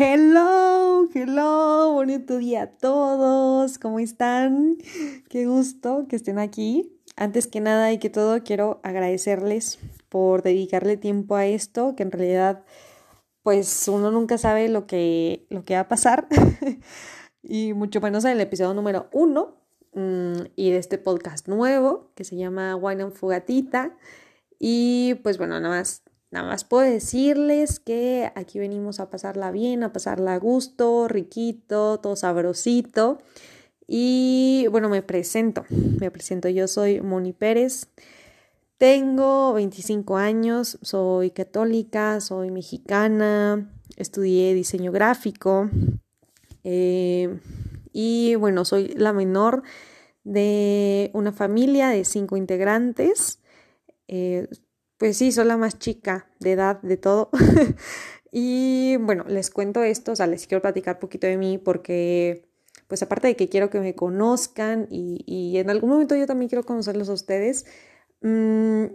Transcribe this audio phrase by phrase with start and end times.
[0.00, 4.76] Hello, hello, bonito día a todos, ¿cómo están?
[5.28, 6.96] Qué gusto que estén aquí.
[7.16, 12.12] Antes que nada y que todo, quiero agradecerles por dedicarle tiempo a esto, que en
[12.12, 12.64] realidad,
[13.42, 16.28] pues uno nunca sabe lo que, lo que va a pasar,
[17.42, 19.56] y mucho menos en el episodio número uno
[19.94, 23.96] mm, y de este podcast nuevo que se llama Wine and Fugatita.
[24.60, 29.82] Y pues bueno, nada más Nada más puedo decirles que aquí venimos a pasarla bien,
[29.82, 33.18] a pasarla a gusto, riquito, todo sabrosito.
[33.86, 37.88] Y bueno, me presento, me presento, yo soy Moni Pérez,
[38.76, 45.70] tengo 25 años, soy católica, soy mexicana, estudié diseño gráfico
[46.64, 47.40] eh,
[47.92, 49.62] y bueno, soy la menor
[50.22, 53.40] de una familia de cinco integrantes.
[54.06, 54.48] Eh,
[54.98, 57.30] pues sí, soy la más chica de edad, de todo.
[58.32, 62.48] y bueno, les cuento esto, o sea, les quiero platicar un poquito de mí porque,
[62.88, 66.64] pues aparte de que quiero que me conozcan y, en algún momento yo también quiero
[66.64, 67.64] conocerlos a ustedes,
[68.22, 68.86] mm,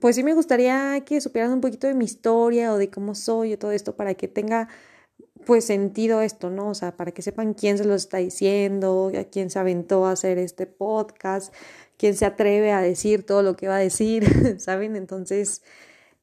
[0.00, 3.52] pues sí me gustaría que supieran un poquito de mi historia o de cómo soy
[3.54, 4.68] o todo esto para que tenga
[5.44, 6.68] pues sentido esto, ¿no?
[6.68, 10.12] O sea, para que sepan quién se lo está diciendo, a quién se aventó a
[10.12, 11.54] hacer este podcast,
[11.96, 14.24] quién se atreve a decir todo lo que va a decir,
[14.60, 14.96] ¿saben?
[14.96, 15.62] Entonces,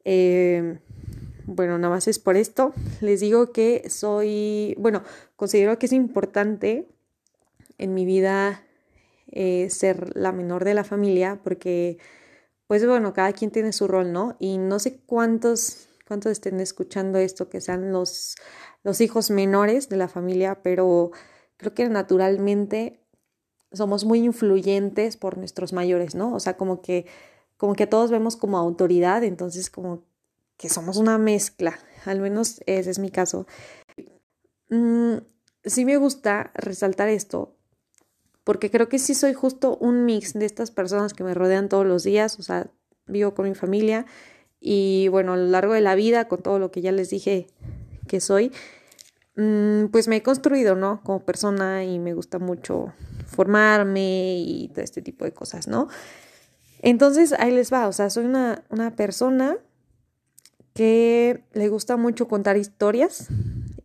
[0.05, 0.79] eh,
[1.45, 2.73] bueno, nada más es por esto.
[3.01, 5.03] Les digo que soy, bueno,
[5.35, 6.87] considero que es importante
[7.77, 8.63] en mi vida
[9.31, 11.97] eh, ser la menor de la familia porque,
[12.67, 14.35] pues bueno, cada quien tiene su rol, ¿no?
[14.39, 18.35] Y no sé cuántos, cuántos estén escuchando esto, que sean los
[18.83, 21.11] los hijos menores de la familia, pero
[21.57, 22.99] creo que naturalmente
[23.71, 26.33] somos muy influyentes por nuestros mayores, ¿no?
[26.33, 27.05] O sea, como que,
[27.57, 30.03] como que todos vemos como autoridad, entonces como
[30.57, 33.45] que somos una mezcla, al menos ese es mi caso.
[34.69, 35.17] Mm,
[35.63, 37.55] sí me gusta resaltar esto,
[38.43, 41.85] porque creo que sí soy justo un mix de estas personas que me rodean todos
[41.85, 42.69] los días, o sea,
[43.05, 44.05] vivo con mi familia
[44.59, 47.47] y bueno, a lo largo de la vida, con todo lo que ya les dije
[48.07, 48.51] que soy,
[49.91, 51.01] pues me he construido, ¿no?
[51.03, 52.93] Como persona y me gusta mucho
[53.27, 55.87] formarme y todo este tipo de cosas, ¿no?
[56.81, 59.57] Entonces ahí les va, o sea, soy una, una persona
[60.73, 63.27] que le gusta mucho contar historias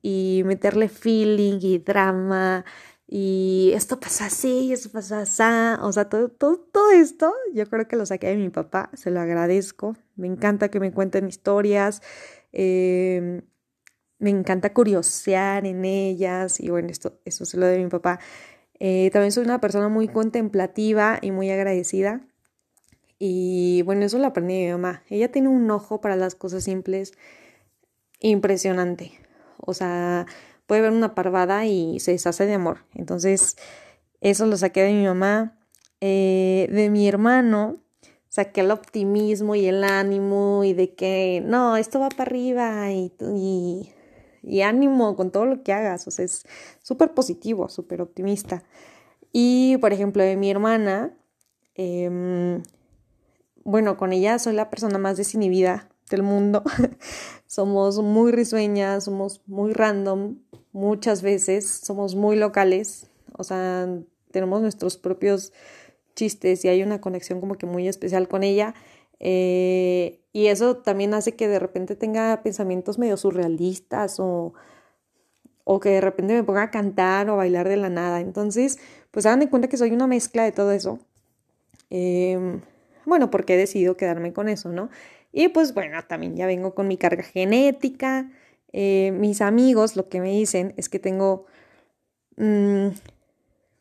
[0.02, 2.64] y meterle feeling y drama
[3.06, 7.86] y esto pasa así, esto pasa así, o sea, todo, todo, todo esto yo creo
[7.86, 12.02] que lo saqué de mi papá, se lo agradezco, me encanta que me cuenten historias,
[12.52, 13.42] eh,
[14.18, 18.20] me encanta curiosear en ellas y bueno, esto, se lo de mi papá.
[18.80, 22.20] Eh, también soy una persona muy contemplativa y muy agradecida.
[23.18, 25.02] Y bueno, eso lo aprendí de mi mamá.
[25.08, 27.12] Ella tiene un ojo para las cosas simples
[28.20, 29.12] impresionante.
[29.58, 30.26] O sea,
[30.66, 32.84] puede ver una parvada y se deshace de amor.
[32.94, 33.56] Entonces,
[34.20, 35.58] eso lo saqué de mi mamá.
[36.00, 37.80] Eh, de mi hermano,
[38.28, 43.12] saqué el optimismo y el ánimo y de que no, esto va para arriba y
[44.46, 46.44] y ánimo con todo lo que hagas, o sea, es
[46.82, 48.62] súper positivo, súper optimista.
[49.32, 51.16] Y, por ejemplo, de mi hermana,
[51.74, 52.62] em,
[53.64, 56.62] bueno, con ella soy la persona más desinhibida del mundo.
[57.46, 60.36] somos muy risueñas, somos muy random
[60.72, 63.06] muchas veces, somos muy locales,
[63.38, 63.88] o sea,
[64.32, 65.52] tenemos nuestros propios
[66.14, 68.74] chistes y hay una conexión como que muy especial con ella.
[69.20, 74.52] Eh, y eso también hace que de repente tenga pensamientos medio surrealistas o,
[75.62, 78.20] o que de repente me ponga a cantar o bailar de la nada.
[78.20, 78.80] Entonces,
[79.12, 80.98] pues hagan de cuenta que soy una mezcla de todo eso.
[81.88, 82.62] Em,
[83.06, 84.90] bueno, porque he decidido quedarme con eso, ¿no?
[85.30, 88.28] Y pues bueno, también ya vengo con mi carga genética.
[88.72, 91.46] Eh, mis amigos lo que me dicen es que tengo
[92.38, 92.88] mm,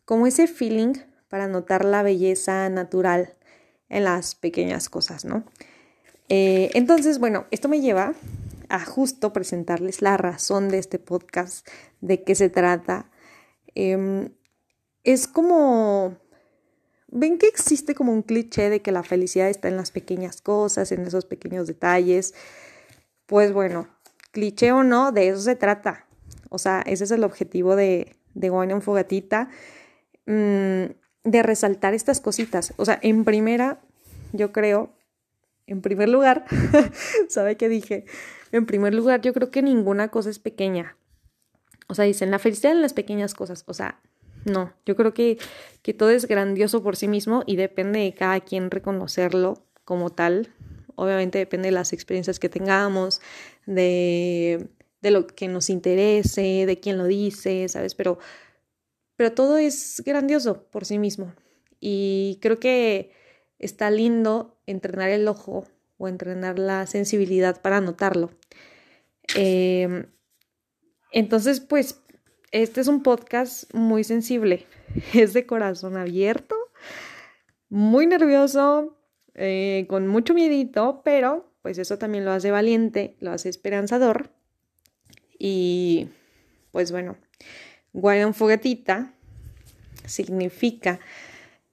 [0.05, 0.93] como ese feeling
[1.29, 3.33] para notar la belleza natural
[3.89, 5.45] en las pequeñas cosas, ¿no?
[6.35, 8.15] Eh, entonces, bueno, esto me lleva
[8.67, 11.67] a justo presentarles la razón de este podcast,
[12.01, 13.11] de qué se trata.
[13.75, 14.29] Em,
[15.03, 16.17] es como,
[17.07, 20.91] ven que existe como un cliché de que la felicidad está en las pequeñas cosas,
[20.91, 22.33] en esos pequeños detalles.
[23.27, 23.87] Pues bueno,
[24.31, 26.07] cliché o no, de eso se trata.
[26.49, 29.49] O sea, ese es el objetivo de, de en Fogatita.
[30.25, 30.85] Mm,
[31.25, 32.73] de resaltar estas cositas.
[32.77, 33.79] O sea, en primera,
[34.31, 34.95] yo creo,
[35.67, 36.45] en primer lugar,
[37.29, 38.05] ¿sabe qué dije?
[38.51, 40.97] En primer lugar, yo creo que ninguna cosa es pequeña.
[41.87, 43.63] O sea, dicen la felicidad en las pequeñas cosas.
[43.67, 44.01] O sea,
[44.45, 45.37] no, yo creo que,
[45.81, 50.53] que todo es grandioso por sí mismo y depende de cada quien reconocerlo como tal.
[50.95, 53.21] Obviamente depende de las experiencias que tengamos,
[53.65, 54.69] de,
[55.01, 57.95] de lo que nos interese, de quién lo dice, ¿sabes?
[57.95, 58.19] Pero,
[59.15, 61.33] pero todo es grandioso por sí mismo.
[61.79, 63.11] Y creo que
[63.63, 65.65] está lindo entrenar el ojo
[65.97, 68.31] o entrenar la sensibilidad para notarlo.
[69.35, 70.05] Em,
[71.11, 72.01] entonces, pues,
[72.51, 74.65] este es un podcast muy sensible.
[75.13, 76.55] Es de corazón abierto,
[77.69, 78.99] muy nervioso,
[79.33, 84.29] eh, con mucho miedito, pero pues eso también lo hace valiente, lo hace esperanzador.
[85.39, 86.09] Y
[86.71, 87.17] pues bueno,
[87.93, 89.13] Guardian Fogatita
[90.05, 90.99] significa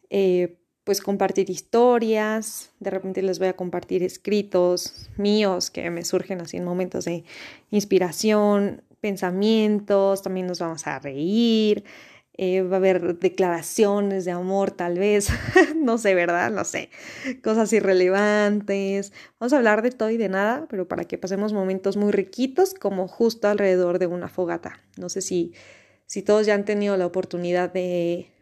[0.08, 0.59] eh,
[0.90, 6.56] pues compartir historias, de repente les voy a compartir escritos míos que me surgen así
[6.56, 7.22] en momentos de
[7.70, 11.84] inspiración, pensamientos, también nos vamos a reír,
[12.36, 15.28] eh, va a haber declaraciones de amor tal vez,
[15.76, 16.50] no sé, ¿verdad?
[16.50, 16.90] No sé,
[17.40, 19.12] cosas irrelevantes.
[19.38, 22.74] Vamos a hablar de todo y de nada, pero para que pasemos momentos muy riquitos
[22.74, 24.80] como justo alrededor de una fogata.
[24.96, 25.52] No sé si,
[26.06, 28.32] si todos ya han tenido la oportunidad de,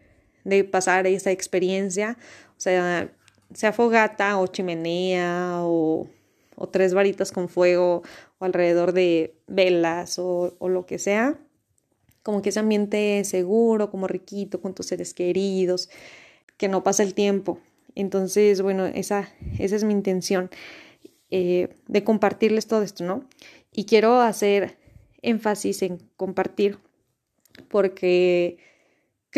[0.48, 2.16] de pasar esa experiencia,
[2.56, 3.12] o sea,
[3.54, 6.08] sea fogata o chimenea o,
[6.56, 8.02] o tres varitas con fuego
[8.38, 11.38] o alrededor de velas o, o lo que sea
[12.28, 15.88] como que ese ambiente seguro, como riquito, con tus seres queridos,
[16.58, 17.58] que no pasa el tiempo.
[17.94, 20.50] Entonces, bueno, esa, esa es mi intención
[21.30, 23.24] eh, de compartirles todo esto, ¿no?
[23.72, 24.76] Y quiero hacer
[25.22, 26.78] énfasis en compartir
[27.68, 28.58] porque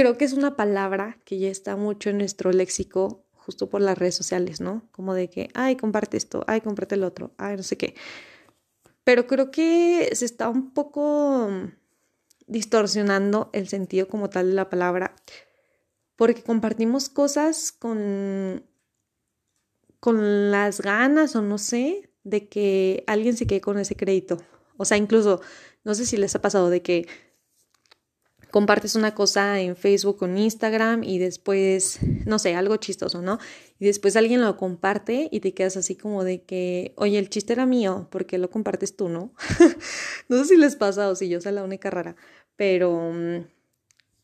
[0.00, 3.98] creo que es una palabra que ya está mucho en nuestro léxico justo por las
[3.98, 4.88] redes sociales, ¿no?
[4.92, 7.94] Como de que, ay, comparte esto, ay, comparte el otro, ay, no sé qué.
[9.04, 11.50] Pero creo que se está un poco
[12.46, 15.14] distorsionando el sentido como tal de la palabra,
[16.16, 18.64] porque compartimos cosas con,
[20.00, 24.38] con las ganas o no sé, de que alguien se quede con ese crédito.
[24.78, 25.42] O sea, incluso,
[25.84, 27.06] no sé si les ha pasado de que
[28.50, 33.38] compartes una cosa en Facebook o en Instagram y después, no sé, algo chistoso, ¿no?
[33.78, 37.52] Y después alguien lo comparte y te quedas así como de que, oye, el chiste
[37.52, 39.32] era mío, porque lo compartes tú, no?
[40.28, 42.16] no sé si les pasa o si yo soy la única rara,
[42.56, 43.46] pero, mm,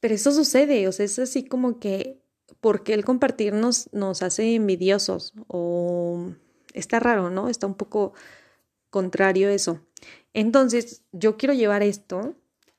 [0.00, 2.20] pero eso sucede, o sea, es así como que,
[2.61, 6.32] porque el compartirnos nos hace envidiosos o
[6.75, 7.49] está raro, ¿no?
[7.49, 8.12] Está un poco
[8.90, 9.81] contrario eso.
[10.32, 12.34] Entonces, yo quiero llevar esto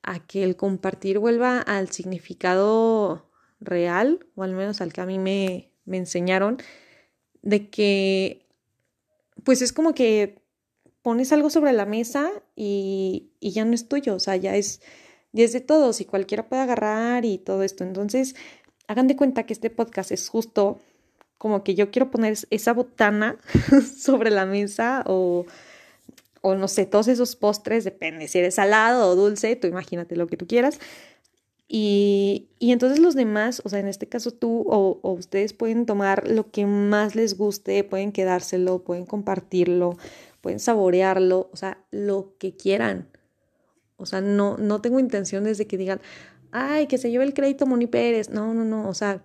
[0.07, 5.19] a que el compartir vuelva al significado real, o al menos al que a mí
[5.19, 6.57] me, me enseñaron,
[7.42, 8.48] de que,
[9.44, 10.42] pues es como que
[11.01, 14.81] pones algo sobre la mesa y, y ya no es tuyo, o sea, ya es
[15.33, 17.83] y es de todos y cualquiera puede agarrar y todo esto.
[17.83, 18.36] Entonces,
[18.88, 20.80] hagan de cuenta que este podcast es justo
[21.38, 23.38] como que yo quiero poner esa botana
[23.98, 25.45] sobre la mesa o,
[26.42, 30.28] o no sé, todos esos postres, depende si eres salado o dulce, tú imagínate lo
[30.28, 30.80] que tú quieras.
[31.69, 35.86] Y, y entonces los demás, o sea, en este caso tú o, o ustedes pueden
[35.86, 39.98] tomar lo que más les guste, pueden quedárselo, pueden compartirlo,
[40.42, 43.10] pueden saborearlo, o sea, lo que quieran.
[43.98, 46.00] O sea, no, no tengo intenciones de que digan,
[46.51, 48.30] ay, que se lleve el crédito Moni Pérez.
[48.30, 48.88] No, no, no.
[48.88, 49.24] O sea,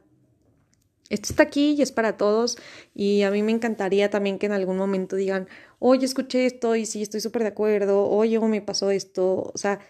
[1.11, 2.57] esto está aquí y es para todos.
[2.95, 5.47] Y a mí me encantaría también que en algún momento digan,
[5.83, 8.09] oye, escuché esto y sí, estoy súper de acuerdo.
[8.09, 9.51] Oye, me pasó esto.
[9.53, 9.81] O sea,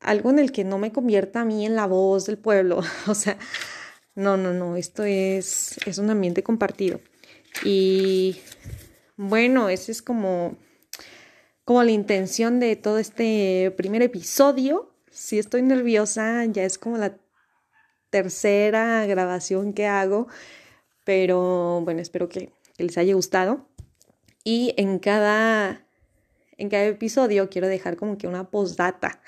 [0.00, 2.80] algo en el que no me convierta a mí en la voz del pueblo.
[3.06, 3.38] o sea,
[4.14, 4.76] no, no, no.
[4.76, 7.00] Esto es, es un ambiente compartido.
[7.64, 8.40] Y
[9.16, 10.56] bueno, ese es como
[11.64, 14.94] como la intención de todo este primer episodio.
[15.10, 17.18] Si estoy nerviosa, ya es como la
[18.10, 20.28] tercera grabación que hago,
[21.04, 23.68] pero bueno, espero que, les haya gustado.
[24.46, 25.84] Y en cada,
[26.56, 29.20] en cada episodio quiero dejar como que una postdata.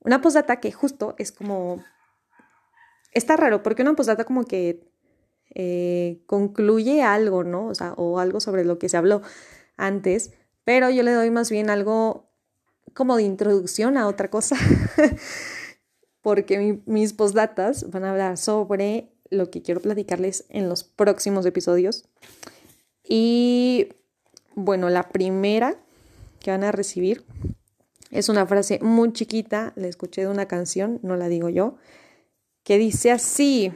[0.00, 1.82] Una postdata que justo es como...
[3.12, 4.86] Está raro, porque una postdata como que
[5.54, 7.68] eh, concluye algo, ¿no?
[7.68, 9.22] O sea, o algo sobre lo que se habló
[9.78, 10.32] antes
[10.64, 12.30] pero yo le doy más bien algo
[12.94, 14.56] como de introducción a otra cosa,
[16.22, 22.08] porque mis postdatas van a hablar sobre lo que quiero platicarles en los próximos episodios.
[23.02, 23.88] Y
[24.54, 25.76] bueno, la primera
[26.40, 27.24] que van a recibir
[28.10, 31.76] es una frase muy chiquita, la escuché de una canción, no la digo yo,
[32.64, 33.72] que dice así,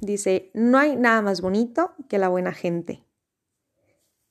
[0.00, 3.02] dice, no hay nada más bonito que la buena gente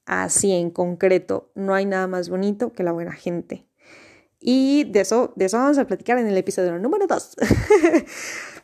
[0.06, 1.52] así en concreto.
[1.56, 3.66] No hay nada más bonito que la buena gente.
[4.40, 7.36] Y de eso, de eso vamos a platicar en el episodio número 2.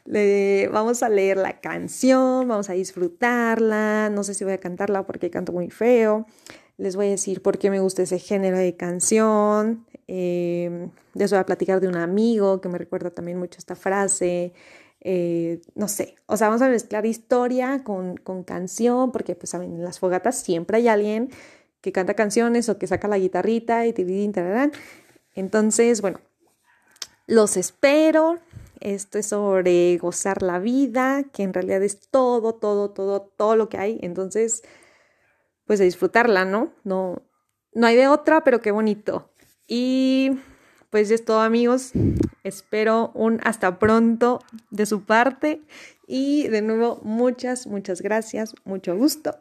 [0.72, 4.10] vamos a leer la canción, vamos a disfrutarla.
[4.10, 6.26] No sé si voy a cantarla porque canto muy feo.
[6.78, 9.86] Les voy a decir por qué me gusta ese género de canción.
[10.08, 14.54] Eh, les voy a platicar de un amigo que me recuerda también mucho esta frase.
[15.02, 19.76] Eh, no sé, o sea, vamos a mezclar historia con, con canción, porque pues saben,
[19.76, 21.30] en las fogatas siempre hay alguien
[21.82, 24.72] que canta canciones o que saca la guitarrita y te tararán.
[25.36, 26.20] Entonces, bueno,
[27.28, 28.40] los espero.
[28.80, 33.70] Esto es sobre gozar la vida, que en realidad es todo, todo, todo, todo lo
[33.70, 34.00] que hay.
[34.02, 34.64] Entonces,
[35.68, 36.74] pues a disfrutarla, ¿no?
[36.84, 37.22] No,
[37.74, 39.32] no hay de otra, pero qué bonito.
[39.68, 40.32] Y
[40.90, 41.92] pues es todo amigos.
[42.44, 44.40] Espero un hasta pronto
[44.72, 45.62] de su parte.
[46.08, 48.56] Y de nuevo, muchas, muchas gracias.
[48.64, 49.38] Mucho gusto.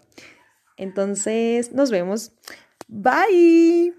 [0.77, 2.33] Entonces, nos vemos.
[2.89, 3.95] Bye.